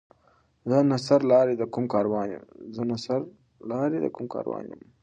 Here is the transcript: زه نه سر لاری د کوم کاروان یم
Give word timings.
زه 0.69 0.77
نه 0.91 0.97
سر 1.07 1.21
لاری 1.31 1.55
د 1.61 1.63
کوم 4.17 4.25
کاروان 4.35 4.63
یم 4.69 4.81